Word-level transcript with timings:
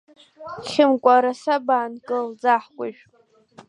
Хьымкәараса 0.69 1.55
баангыл, 1.65 2.27
Ӡаҳкәажә. 2.41 3.01